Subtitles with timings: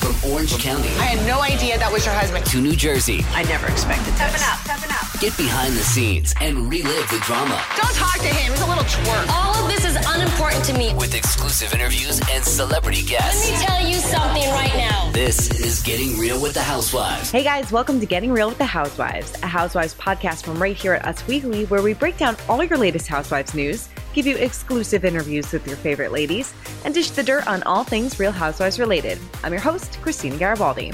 [0.00, 2.44] From Orange County I had no idea that was your husband.
[2.46, 4.97] to New Jersey, I never expected this.
[5.20, 8.52] Get behind the scenes and relive the drama Don't talk to him.
[8.52, 9.28] He's a little twerp.
[9.28, 10.94] All of this is unimportant to me.
[10.94, 13.50] with exclusive interviews and celebrity guests.
[13.50, 15.10] Let me tell you something right now.
[15.10, 17.32] This is Getting Real with the Housewives.
[17.32, 20.94] Hey guys, welcome to Getting Real with the Housewives, a Housewives podcast from right here
[20.94, 25.04] at Us Weekly, where we break down all your latest Housewives news, give you exclusive
[25.04, 29.18] interviews with your favorite ladies, and dish the dirt on all things Real Housewives related.
[29.42, 30.92] I'm your host, Christina Garibaldi.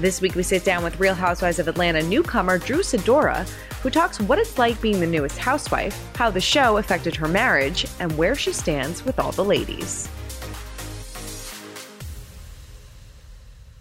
[0.00, 3.46] This week we sit down with Real Housewives of Atlanta newcomer Drew Sidora,
[3.82, 7.86] who talks what it's like being the newest housewife, how the show affected her marriage,
[7.98, 10.08] and where she stands with all the ladies.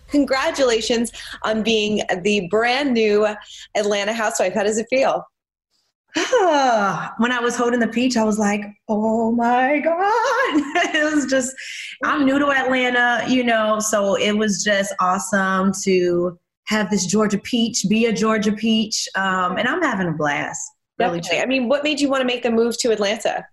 [0.10, 3.26] Congratulations on being the brand new
[3.76, 4.54] Atlanta housewife.
[4.54, 5.24] How does it feel?
[7.18, 9.96] when I was holding the peach, I was like, oh my God.
[10.96, 11.56] it was just,
[12.04, 17.38] I'm new to Atlanta, you know, so it was just awesome to have this Georgia
[17.40, 19.08] peach, be a Georgia peach.
[19.16, 20.72] Um, and I'm having a blast.
[20.98, 21.42] Really Definitely.
[21.42, 23.46] I mean, what made you want to make the move to Atlanta?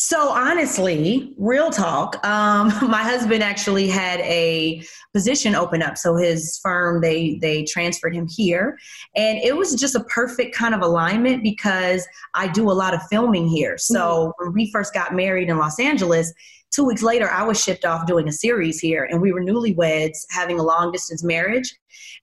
[0.00, 2.24] So honestly, real talk.
[2.24, 4.80] Um, my husband actually had a
[5.12, 8.78] position open up, so his firm they they transferred him here,
[9.16, 13.02] and it was just a perfect kind of alignment because I do a lot of
[13.10, 13.76] filming here.
[13.76, 16.32] So when we first got married in Los Angeles.
[16.70, 20.18] Two weeks later, I was shipped off doing a series here, and we were newlyweds
[20.30, 21.74] having a long distance marriage.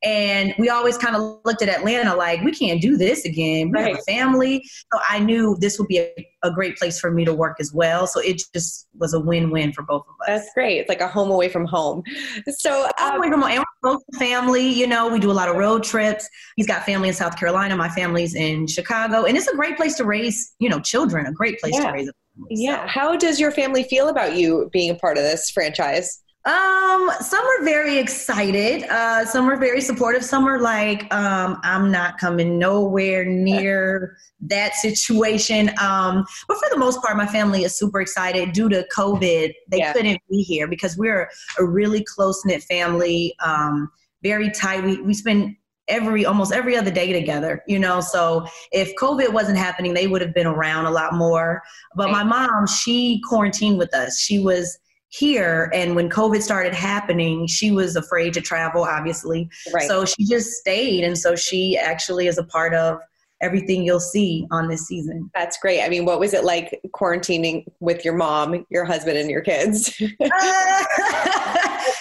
[0.04, 3.72] And we always kind of looked at Atlanta like, we can't do this again.
[3.72, 4.62] We have a family.
[4.94, 6.12] So I knew this would be a,
[6.44, 8.06] a great place for me to work as well.
[8.06, 10.42] So it just was a win win for both of us.
[10.42, 10.78] That's great.
[10.80, 12.04] It's like a home away from home.
[12.50, 15.56] So, um, way from- and we're both family, you know, we do a lot of
[15.56, 16.30] road trips.
[16.56, 19.24] He's got family in South Carolina, my family's in Chicago.
[19.26, 21.88] And it's a great place to raise, you know, children, a great place Yeah.
[21.88, 22.14] to raise a family.
[22.50, 22.84] Yeah.
[22.84, 26.22] So- How does your family feel about you being a part of this franchise?
[26.46, 28.84] Um, some are very excited.
[28.84, 30.24] Uh, some are very supportive.
[30.24, 35.70] Some are like, um, I'm not coming nowhere near that situation.
[35.82, 39.54] Um, but for the most part, my family is super excited due to COVID.
[39.70, 39.92] They Yeah.
[39.94, 43.34] couldn't be here because we're a really close knit family.
[43.44, 43.90] Um,
[44.22, 44.84] very tight.
[44.84, 45.56] We we spend
[45.88, 47.64] every almost every other day together.
[47.68, 51.62] You know, so if COVID wasn't happening, they would have been around a lot more.
[51.96, 54.20] But my mom, she quarantined with us.
[54.20, 54.78] She was
[55.10, 59.88] here and when covid started happening she was afraid to travel obviously Right.
[59.88, 62.98] so she just stayed and so she actually is a part of
[63.42, 65.84] everything you'll see on this season That's great.
[65.84, 69.90] I mean, what was it like quarantining with your mom, your husband, and your kids?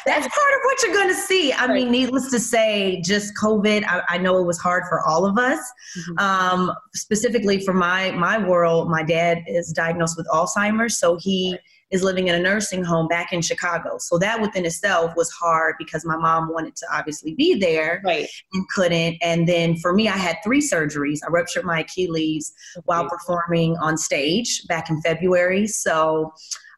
[0.06, 3.84] that's part of what you're going to see i mean needless to say just covid
[3.86, 5.60] I, I know it was hard for all of us
[5.96, 6.20] Mhm.
[6.20, 11.58] um, specifically for my my world my dad is diagnosed with alzheimer's so he
[11.90, 15.76] is living in a nursing home back in chicago so that within itself was hard
[15.78, 18.26] because my mom wanted to obviously be there right.
[18.52, 19.16] and couldn't.
[19.22, 21.20] And then for me, I had three surgeries.
[21.24, 22.52] I ruptured my Achilles
[22.84, 25.66] while performing on stage back in February.
[25.66, 26.32] So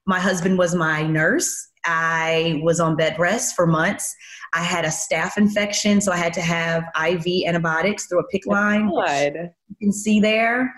[0.07, 1.69] my husband was my nurse.
[1.87, 4.15] I was on bed rest for months.
[4.53, 8.47] I had a staph infection, so I had to have IV antibiotics through a PICC
[8.47, 8.91] line.
[9.69, 10.73] You can see there.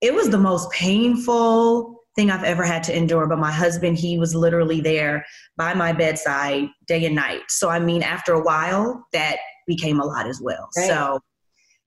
[0.00, 3.26] It was the most painful thing I've ever had to endure.
[3.26, 5.24] But my husband, he was literally there
[5.56, 7.42] by my bedside day and night.
[7.48, 9.36] So, I mean, after a while, that
[9.66, 10.68] became a lot as well.
[10.76, 10.88] Right.
[10.88, 11.20] So,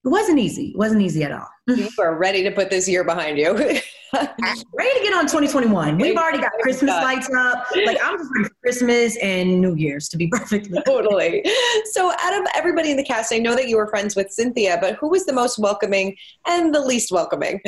[0.03, 0.67] it wasn't easy.
[0.67, 1.47] It wasn't easy at all.
[1.67, 3.53] You are ready to put this year behind you.
[4.13, 5.97] Ready to get on 2021.
[5.97, 7.65] We've already got Christmas lights up.
[7.83, 11.43] Like, I'm just ready for Christmas and New Year's, to be perfectly totally.
[11.85, 14.77] So, out of everybody in the cast, I know that you were friends with Cynthia,
[14.79, 16.15] but who was the most welcoming
[16.45, 17.59] and the least welcoming?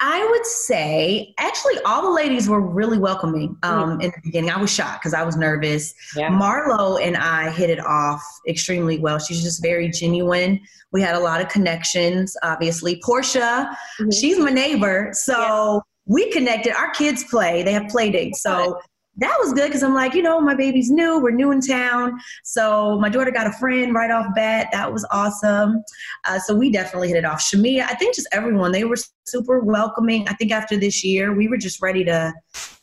[0.00, 4.04] I would say actually all the ladies were really welcoming um, Mm.
[4.04, 4.50] in the beginning.
[4.50, 5.94] I was shocked because I was nervous.
[6.16, 6.28] Yeah.
[6.30, 9.18] Marlo and I hit it off extremely well.
[9.18, 10.60] She's just very genuine.
[10.92, 13.00] We had a lot of connections, obviously.
[13.00, 14.14] Porsha, Mhm.
[14.18, 15.10] she's my neighbor.
[15.12, 16.72] So we connected.
[16.74, 18.42] Our kids play, they have play dates.
[18.42, 18.78] So
[19.18, 21.20] that was good because I'm like, you know, my baby's new.
[21.20, 22.18] We're new in town.
[22.44, 24.68] So my daughter got a friend right off bat.
[24.72, 25.82] That was awesome.
[26.24, 27.40] Uh, so we definitely hit it off.
[27.40, 30.28] Shamea, I think just everyone, they were super welcoming.
[30.28, 32.32] I think after this year, we were just ready to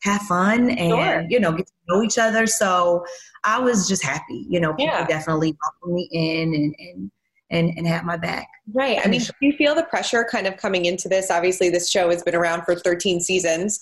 [0.01, 1.25] have fun and, Sure.
[1.29, 2.47] you know, get to know each other.
[2.47, 3.05] So
[3.43, 4.45] I was just happy.
[4.49, 5.05] You know, people Yeah.
[5.05, 7.11] definitely welcomed me in and, and,
[7.53, 8.49] and, and had my back.
[8.73, 8.97] Right.
[9.03, 11.29] I mean, do you feel the pressure kind of coming into this?
[11.29, 13.79] Obviously, this show has been around for 13 seasons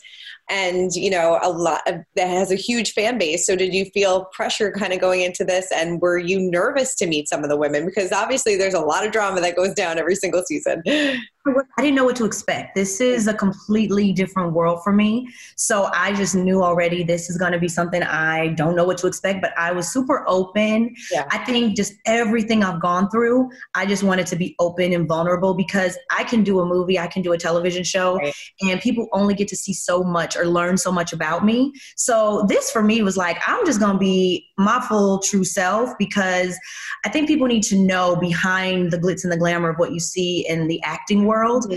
[0.50, 3.46] and, you know, a lot of, that has a huge fan base.
[3.46, 5.72] So, did you feel pressure kind of going into this?
[5.72, 7.86] And were you nervous to meet some of the women?
[7.86, 10.84] Because obviously, there's a lot of drama that goes down every single season.
[11.48, 12.76] I didn't know what to expect.
[12.76, 15.28] This is a completely different world for me.
[15.56, 18.98] So I just knew already this is going to be something I don't know what
[19.00, 20.96] to expect, but I was super open.
[21.12, 21.26] Yeah.
[21.32, 25.56] I think just everything I've gone through, I just wanted to be open and vulnerable
[25.56, 28.34] because I can do a movie, I can do a television show, Right.
[28.62, 31.74] and people only get to see so much or learn so much about me.
[31.96, 35.92] So this for me was like, I'm just going to be my full true self
[35.98, 36.58] because
[37.06, 40.00] I think people need to know behind the glitz and the glamour of what you
[40.00, 41.74] see in the acting world.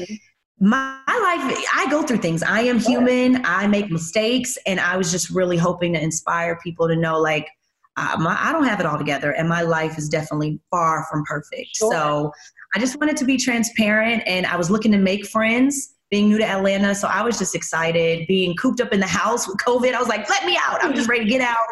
[0.60, 2.42] My life, I go through things.
[2.42, 3.44] I am human.
[3.44, 7.48] I make mistakes, and I was just really hoping to inspire people to know, like,
[7.96, 11.24] uh, my, I don't have it all together, and my life is definitely far from
[11.24, 11.70] perfect.
[11.74, 11.92] Sure.
[11.92, 12.32] So,
[12.74, 15.93] I just wanted to be transparent, and I was looking to make friends.
[16.14, 18.28] Being new to Atlanta, so I was just excited.
[18.28, 20.78] Being cooped up in the house with COVID, I was like, "Let me out!
[20.84, 21.66] I'm just ready to get out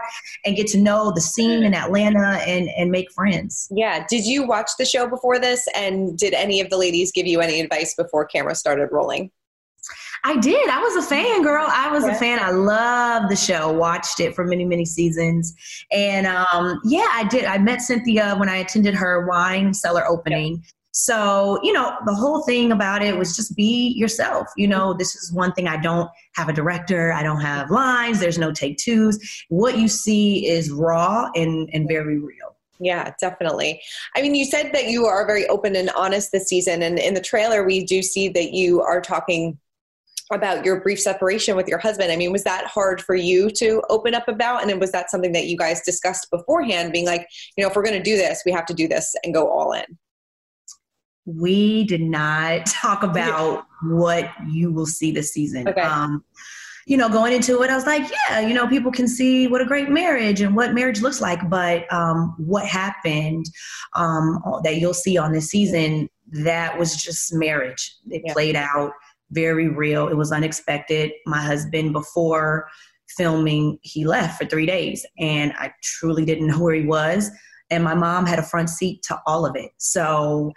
[0.45, 4.05] and get to know the scene in Atlanta and and make friends." Yeah.
[4.11, 5.69] Did you watch the show before this?
[5.77, 9.31] And did any of the ladies give you any advice before camera started rolling?
[10.25, 10.69] I did.
[10.69, 11.67] I was a fan, girl.
[11.69, 12.41] I was a fan.
[12.41, 13.73] I loved the show.
[13.73, 15.55] Watched it for many, many seasons.
[15.93, 17.45] And um, yeah, I did.
[17.45, 20.65] I met Cynthia when I attended her wine cellar opening.
[20.93, 24.47] So, you know, the whole thing about it was just be yourself.
[24.57, 28.21] You know, this is one thing I don't have a director, I don't have lines,
[28.21, 29.19] there's no take twos.
[29.49, 32.57] What you see is raw and, and very real.
[32.79, 33.81] Yeah, definitely.
[34.17, 37.15] I mean, you said that you are very open and honest this season, and in
[37.15, 39.59] the trailer, we do see that you are talking
[40.33, 42.11] about your brief separation with your husband.
[42.11, 44.69] I mean, was that hard for you to open up about?
[44.69, 47.85] And was that something that you guys discussed beforehand, being like, you know, if we're
[47.85, 49.85] going to do this, we have to do this and go all in?
[51.25, 55.69] We did not talk about what you will see this season.
[55.69, 55.81] Okay.
[55.81, 56.25] Um,
[56.87, 59.61] you know, going into it, I was like, yeah, you know, people can see what
[59.61, 63.47] a great marriage and what marriage looks like, but um, what happened
[63.95, 67.95] um, that you'll see on this season, that was just marriage.
[68.11, 68.33] It Yeah.
[68.33, 68.93] played out
[69.31, 70.09] very real.
[70.09, 71.13] It was unexpected.
[71.25, 72.69] My husband, before
[73.17, 77.31] filming, he left for three days, and I truly didn't know where he was.
[77.71, 79.71] And my mom had a front seat to all of it.
[79.79, 80.53] So,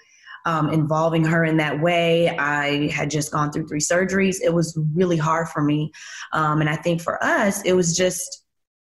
[0.45, 2.29] um, involving her in that way.
[2.37, 4.37] I had just gone through three surgeries.
[4.43, 5.91] It was really hard for me.
[6.33, 8.43] Um, and I think for us, it was just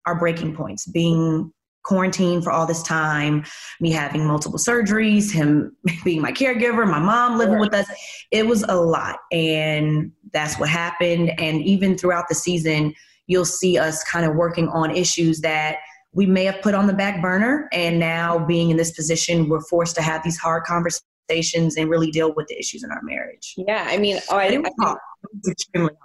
[0.06, 1.52] our breaking points being
[1.84, 3.44] quarantined for all this time,
[3.80, 7.86] me having multiple surgeries, him being my caregiver, my mom living with us.
[8.30, 9.18] It was a lot.
[9.30, 11.38] And that's what happened.
[11.38, 12.94] And even throughout the season,
[13.26, 15.76] you'll see us kind of working on issues that
[16.12, 17.68] we may have put on the back burner.
[17.72, 22.10] And now being in this position, we're forced to have these hard conversations and really
[22.10, 23.54] deal with the issues in our marriage.
[23.56, 24.98] Yeah, I mean, oh, I, It I was think- hard.
[25.22, 25.98] It was extremely hard.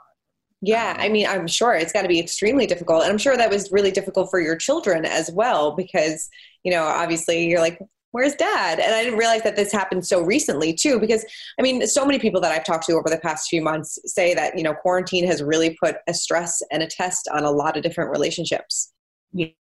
[0.61, 3.03] Yeah, I mean, I'm sure it's got to be extremely difficult.
[3.03, 6.29] And I'm sure that was really difficult for your children as well, because,
[6.63, 7.79] you know, obviously you're like,
[8.11, 8.79] where's dad?
[8.79, 11.23] And I didn't realize that this happened so recently, too, because,
[11.57, 14.33] I mean, so many people that I've talked to over the past few months say
[14.33, 17.77] that, you know, quarantine has really put a stress and a test on a lot
[17.77, 18.91] of different relationships.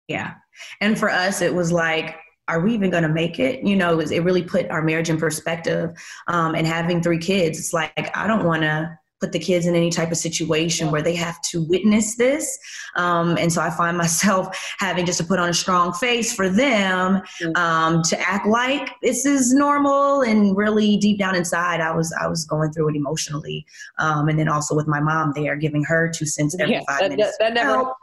[0.10, 0.34] Yeah.
[0.82, 2.18] And for us, it was like,
[2.52, 3.64] are we even going to make it?
[3.64, 5.92] You know, it, was, it really put our marriage in perspective.
[6.28, 9.76] Um, and having three kids, it's like, I don't want to put the kids in
[9.76, 12.58] any type of situation where they have to witness this.
[12.98, 16.50] Um, and so I find myself having just to put on a strong face for
[16.50, 17.22] them
[17.56, 20.22] um, to act like this is normal.
[20.22, 23.66] And really deep down inside, I was I was going through it emotionally.
[24.00, 27.00] Um, and then also with my mom there, giving her two cents every Yeah, five
[27.00, 27.38] that, minutes.
[27.40, 27.94] that, that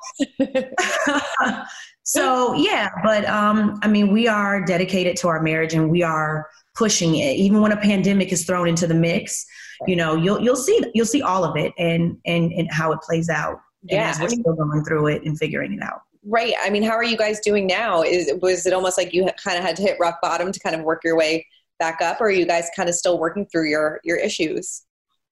[0.40, 1.64] never.
[2.08, 6.48] so yeah, but um, I mean, we are dedicated to our marriage and we are
[6.74, 7.36] pushing it.
[7.36, 9.44] Even when a pandemic is thrown into the mix,
[9.86, 13.00] you know, you'll you'll see you'll see all of it and and and how it
[13.02, 13.60] plays out.
[13.82, 16.00] And Yeah, as we're mean- still going through it and figuring it out.
[16.24, 16.54] right.
[16.62, 18.02] I mean, how are you guys doing now?
[18.02, 20.74] Is was it almost like you kind of had to hit rock bottom to kind
[20.74, 21.46] of work your way
[21.78, 24.82] back up, or are you guys kind of still working through your your issues?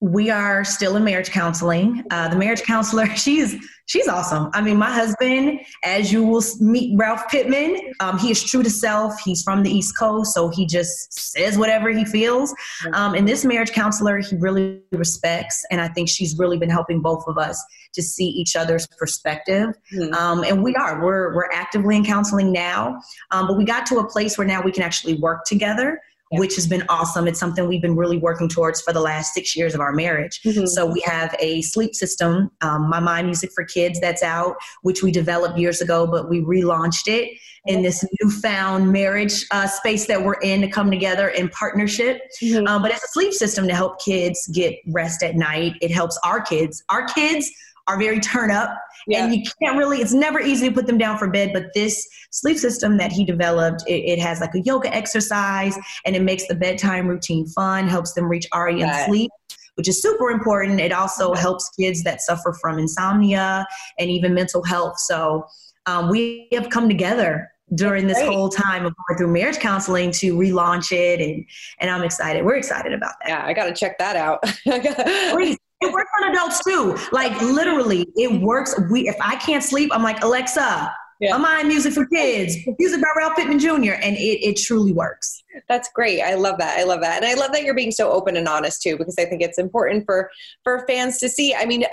[0.01, 2.05] We are still in marriage counseling.
[2.11, 4.51] Uh, the marriage counselor, she's she's awesome.
[4.53, 8.71] I mean, my husband, as you will meet Ralph Pittman, um, he is true to
[8.71, 9.19] self.
[9.25, 12.55] He's from the East Coast, so he just says whatever he feels.
[12.93, 17.01] Um, and this marriage counselor, he really respects, and I think she's really been helping
[17.01, 17.63] both of us
[17.95, 19.71] to see each other's perspective.
[19.95, 20.13] Mm-hmm.
[20.15, 23.01] Um, and we are we're we're actively in counseling now,
[23.31, 25.99] um, but we got to a place where now we can actually work together
[26.33, 27.29] which has been awesome.
[27.29, 30.41] It's something we've been really working towards for the last six years of our marriage.
[30.43, 30.67] Mm-hmm.
[30.67, 35.03] So we have a sleep system, um, My Mind Music for Kids, that's out, which
[35.03, 40.23] we developed years ago, but we relaunched it in this newfound marriage uh, space that
[40.23, 42.21] we're in to come together in partnership.
[42.43, 42.67] Mm-hmm.
[42.67, 45.75] Um, but it's a sleep system to help kids get rest at night.
[45.81, 46.83] It helps our kids.
[46.89, 47.51] Our kids
[47.89, 48.77] are very turn up
[49.07, 49.25] yeah.
[49.25, 52.07] and you can't really it's never easy to put them down for bed but this
[52.31, 56.47] sleep system that he developed it, it has like a yoga exercise and it makes
[56.49, 59.07] the bedtime routine fun helps them reach REM right.
[59.07, 59.31] sleep
[59.77, 63.67] which is super important it also helps kids that suffer from insomnia
[63.99, 65.45] and even mental health so
[65.87, 70.37] um, we have come together during this whole time of going through marriage counseling to
[70.37, 71.45] relaunch it and
[71.81, 72.45] and I'm excited.
[72.45, 73.29] We're excited about that.
[73.29, 74.41] Yeah, I gotta check that out.
[75.33, 76.97] Please it works on adults too.
[77.13, 78.75] Like literally, it works.
[78.91, 80.95] We if I can't sleep, I'm like Alexa.
[81.19, 81.39] Yeah.
[81.39, 85.43] Mind music for kids, music by Ralph Pittman Jr., and it, it truly works.
[85.67, 86.21] That's great.
[86.21, 86.79] I love that.
[86.79, 89.15] I love that, and I love that you're being so open and honest too, because
[89.19, 90.31] I think it's important for
[90.63, 91.55] for fans to see.
[91.55, 91.85] I mean,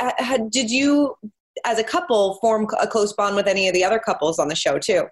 [0.50, 1.16] did you,
[1.64, 4.56] as a couple, form a close bond with any of the other couples on the
[4.56, 5.06] show too?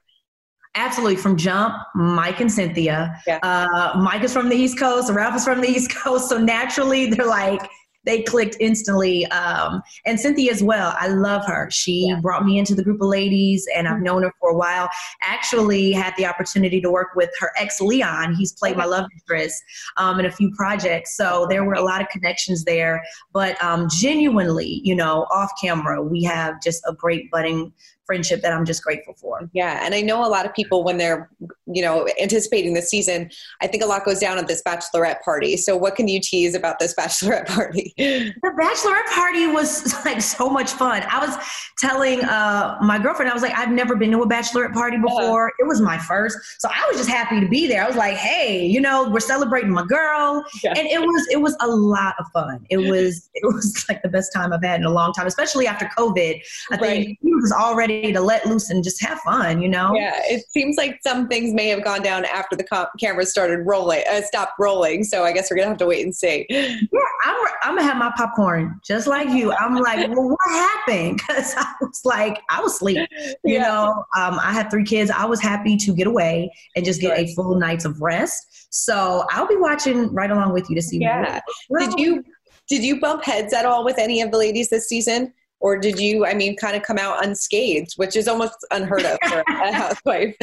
[0.75, 1.17] Absolutely.
[1.17, 3.17] From jump, Mike and Cynthia.
[3.27, 3.39] Yeah.
[3.43, 6.29] Uh, Mike is from the East Coast, Ralph is from the East Coast.
[6.29, 7.61] So naturally, they're like,
[8.03, 9.25] they clicked instantly.
[9.27, 10.95] Um, and Cynthia as well.
[10.99, 11.69] I love her.
[11.71, 12.19] She yeah.
[12.19, 14.03] brought me into the group of ladies, and I've mm-hmm.
[14.03, 14.89] known her for a while.
[15.21, 18.35] Actually, had the opportunity to work with her ex Leon.
[18.35, 19.61] He's played my love interest
[19.97, 23.01] um, in a few projects, so there were a lot of connections there.
[23.33, 27.73] But um, genuinely, you know, off camera, we have just a great budding
[28.11, 29.49] friendship that I'm just grateful for.
[29.53, 31.29] Yeah, and I know a lot of people when they're,
[31.65, 35.55] you know, anticipating the season, I think a lot goes down at this bachelorette party.
[35.55, 37.93] So what can you tease about this bachelorette party?
[37.97, 41.03] The bachelorette party was like so much fun.
[41.09, 41.37] I was
[41.79, 45.47] telling uh, my girlfriend, I was like, I've never been to a bachelorette party before.
[45.47, 45.63] Uh-huh.
[45.63, 47.81] It was my first, so I was just happy to be there.
[47.81, 50.73] I was like, hey, you know, we're celebrating my girl, yeah.
[50.75, 52.65] and it was it was a lot of fun.
[52.69, 55.65] It was it was like the best time I've had in a long time, especially
[55.65, 56.41] after COVID.
[56.71, 56.81] I right.
[56.81, 59.93] think he was already to let loose and just have fun, you know?
[59.93, 63.63] Yeah, it seems like some things may have gone down after the com- cameras started
[63.65, 65.03] rolling, uh, stopped rolling.
[65.03, 66.45] So I guess we're gonna have to wait and see.
[66.49, 66.77] Yeah,
[67.25, 69.51] I'm, I'm gonna have my popcorn just like you.
[69.51, 71.21] I'm like, well, what happened?
[71.31, 73.07] Because I was like, I was asleep.
[73.43, 73.63] You yeah.
[73.63, 75.11] know, um, I had three kids.
[75.11, 77.27] I was happy to get away and just get right.
[77.27, 78.67] a full night's of rest.
[78.71, 80.99] So I'll be watching right along with you to see.
[80.99, 81.41] Yeah.
[81.77, 82.23] Did you
[82.67, 85.33] did you bump heads at all with any of the ladies this season?
[85.61, 89.17] Or did you i mean kind of come out unscathed which is almost unheard of
[89.27, 90.35] for a housewife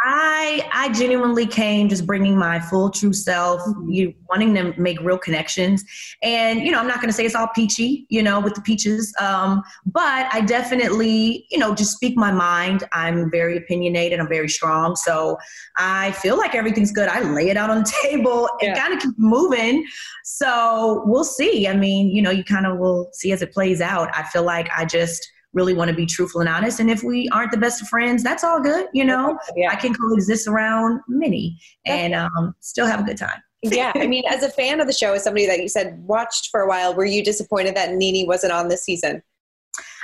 [0.00, 5.18] I I genuinely came just bringing my full true self, you wanting to make real
[5.18, 5.84] connections,
[6.22, 8.60] and you know I'm not going to say it's all peachy, you know, with the
[8.60, 12.84] peaches, um, but I definitely you know just speak my mind.
[12.92, 14.20] I'm very opinionated.
[14.20, 15.38] I'm very strong, so
[15.76, 17.08] I feel like everything's good.
[17.08, 18.80] I lay it out on the table and yeah.
[18.80, 19.86] kind of keep moving.
[20.24, 21.68] So we'll see.
[21.68, 24.10] I mean, you know, you kind of will see as it plays out.
[24.14, 26.78] I feel like I just really want to be truthful and honest.
[26.78, 28.86] And if we aren't the best of friends, that's all good.
[28.92, 29.70] You know, yeah.
[29.72, 33.40] I can coexist around many and um, still have a good time.
[33.62, 36.50] yeah, I mean, as a fan of the show, as somebody that you said watched
[36.50, 39.22] for a while, were you disappointed that NeNe wasn't on this season?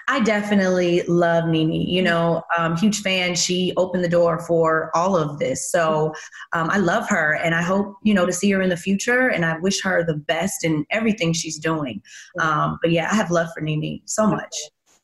[0.08, 1.86] I definitely love NeNe.
[1.88, 3.36] You know, um, huge fan.
[3.36, 5.70] She opened the door for all of this.
[5.70, 6.12] So
[6.54, 9.28] um, I love her and I hope, you know, to see her in the future.
[9.28, 12.02] And I wish her the best in everything she's doing.
[12.40, 14.54] Um, but yeah, I have love for NeNe so much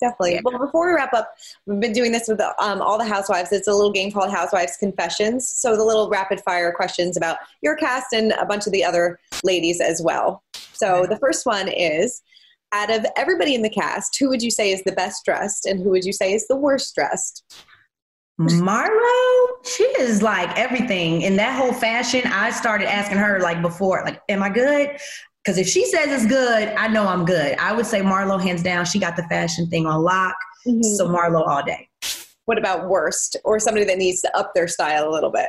[0.01, 0.35] definitely.
[0.35, 0.41] Yeah.
[0.45, 1.35] Well, before we wrap up,
[1.67, 3.53] we've been doing this with um, all the housewives.
[3.53, 5.49] It's a little game called Housewives Confessions.
[5.49, 9.19] So the little rapid fire questions about your cast and a bunch of the other
[9.45, 10.43] ladies as well.
[10.73, 12.23] So the first one is
[12.73, 15.81] out of everybody in the cast, who would you say is the best dressed and
[15.81, 17.45] who would you say is the worst dressed?
[18.39, 22.23] Marlo, she is like everything in that whole fashion.
[22.27, 24.97] I started asking her like before, like, am I good?
[25.49, 27.57] Because if she says it's good, I know I'm good.
[27.57, 30.37] I would say Marlo, hands down, she got the fashion thing on lock.
[30.67, 30.83] Mm-hmm.
[30.83, 31.89] So Marlo all day.
[32.45, 35.49] What about worst or somebody that needs to up their style a little bit?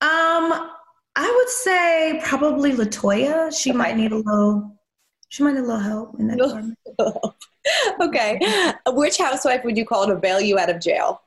[0.00, 0.70] Um,
[1.16, 3.60] I would say probably LaToya.
[3.60, 3.76] She okay.
[3.76, 4.78] might need a little.
[5.30, 6.78] she might need a little help in that department.
[8.00, 8.72] okay.
[8.86, 11.22] Which housewife would you call to bail you out of jail?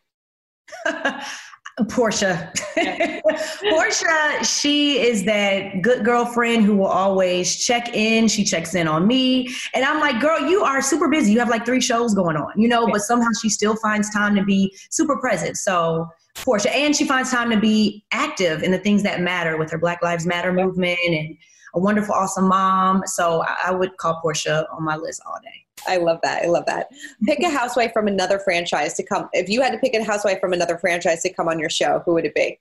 [1.84, 2.52] Porsha.
[3.64, 8.28] Porsha, she is that good girlfriend who will always check in.
[8.28, 9.50] She checks in on me.
[9.74, 11.32] And I'm like, girl, you are super busy.
[11.32, 14.36] You have like three shows going on, you know, but somehow she still finds time
[14.36, 15.58] to be super present.
[15.58, 19.72] So, Porsha, and she finds time to be active in the things that matter with
[19.72, 21.38] her Black Lives Matter movement and
[21.76, 23.04] a wonderful, awesome mom.
[23.06, 25.66] So, I, I would call Porsha on my list all day.
[25.88, 26.44] I love that.
[26.44, 26.90] I love that.
[27.26, 29.30] Pick a housewife from another franchise to come.
[29.34, 32.02] If you had to pick a housewife from another franchise to come on your show,
[32.06, 32.60] who would it be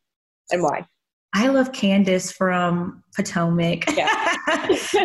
[0.51, 0.87] and why?
[1.35, 3.85] I love Candiace from Potomac.
[3.95, 4.35] Yeah.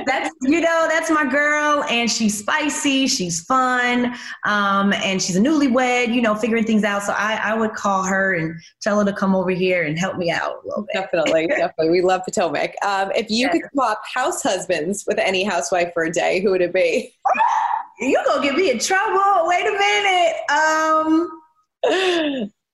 [0.05, 4.15] that's you know that's my girl, and she's spicy, she's fun,
[4.45, 6.13] um, and she's a newlywed.
[6.13, 7.03] You know, figuring things out.
[7.03, 10.17] So I, I would call her and tell her to come over here and help
[10.17, 10.93] me out a little bit.
[10.93, 11.89] Definitely, definitely.
[11.89, 12.73] We love Potomac.
[12.85, 16.61] Um, if you could swap house husbands with any housewife for a day, who would
[16.61, 17.13] it be?
[18.09, 19.47] you gonna get me in trouble.
[19.47, 20.35] Wait a minute.
[20.49, 21.29] Um,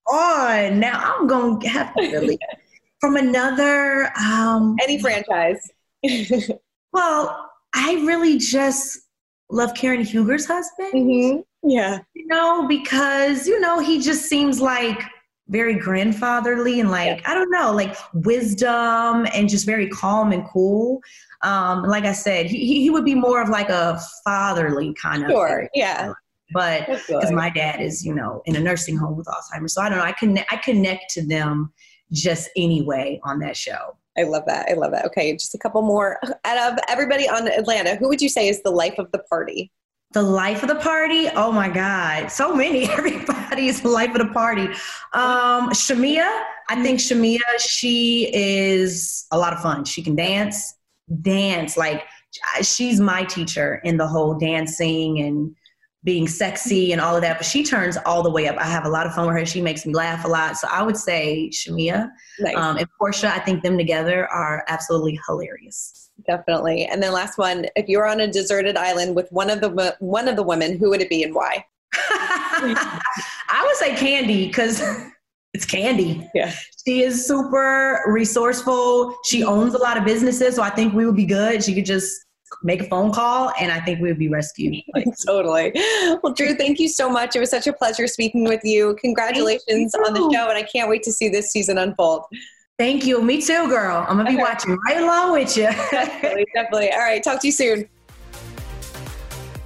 [0.07, 2.39] on now, I'm gonna have to really
[3.00, 5.69] from another um, any franchise.
[6.93, 9.00] well, I really just
[9.50, 10.93] love Karen Huger's husband.
[10.93, 11.69] Mm-hmm.
[11.69, 15.01] Yeah, you know, because you know he just seems like
[15.50, 17.31] very grandfatherly and like yeah.
[17.31, 21.01] I don't know, like wisdom and just very calm and cool.
[21.41, 25.31] Um, like I said, he he would be more of like a fatherly kind of.
[25.31, 25.69] Sure.
[25.74, 26.13] Yeah.
[26.51, 29.89] But because my dad is, you know, in a nursing home with Alzheimer's, so I
[29.89, 30.03] don't know.
[30.03, 30.51] I connect.
[30.51, 31.72] I connect to them
[32.12, 33.96] just anyway on that show.
[34.17, 34.67] I love that.
[34.69, 35.05] I love that.
[35.05, 36.19] Okay, just a couple more.
[36.43, 39.72] Out of everybody on Atlanta, who would you say is the life of the party?
[40.12, 41.27] The life of the party?
[41.36, 42.31] Oh my God.
[42.31, 42.89] So many.
[42.89, 44.63] Everybody is the life of the party.
[45.13, 49.86] Um, Shamea, I think Shamea, she is a lot of fun.
[49.86, 50.74] She can dance,
[51.21, 51.77] dance.
[51.77, 52.03] Like
[52.61, 55.55] she's my teacher in the whole dancing and
[56.03, 58.57] being sexy and all of that, but she turns all the way up.
[58.57, 59.45] I have a lot of fun with her.
[59.45, 60.55] She makes me laugh a lot.
[60.55, 62.55] So I would say Shamea nice.
[62.55, 63.29] um, and Porsha.
[63.29, 66.09] I think them together are absolutely hilarious.
[66.25, 66.85] Definitely.
[66.85, 70.27] And then last one, if you're on a deserted island with one of the one
[70.27, 71.65] of the women, who would it be and why?
[71.93, 74.81] I would say Kandi because
[75.53, 76.29] it's Kandi.
[76.33, 76.53] Yeah.
[76.85, 79.18] She is super resourceful.
[79.25, 81.64] She owns a lot of businesses, so I think we would be good.
[81.64, 82.25] She could just
[82.64, 84.75] make a phone call and I think we would be rescued.
[84.94, 85.72] Like, totally.
[86.22, 87.35] Well, Drew, thank you so much.
[87.35, 88.96] It was such a pleasure speaking with you.
[89.01, 90.03] Congratulations you.
[90.05, 92.24] on the show, and I can't wait to see this season unfold.
[92.77, 93.22] Thank you.
[93.22, 94.05] Me too, girl.
[94.07, 95.64] I'm gonna be watching right along with you.
[95.92, 96.92] definitely, definitely.
[96.92, 97.90] All right, talk to you soon.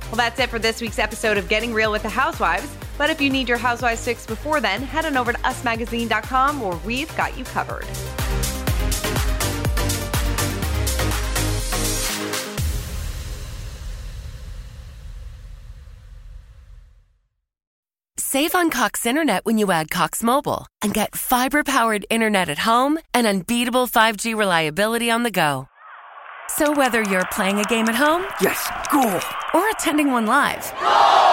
[0.05, 2.67] Well, that's it for this week's episode of Getting Real with the Housewives.
[2.97, 6.77] But if you need your Housewives fix before then, head on over to usmagazine.com where
[6.85, 7.85] we've got you covered.
[18.33, 22.57] Save on Cox Internet when you add Cox Mobile and get fiber powered internet at
[22.57, 25.67] home and unbeatable 5G reliability on the go.
[26.47, 29.21] So whether you're playing a game at home, yes, cool,
[29.53, 31.32] or attending one live, no!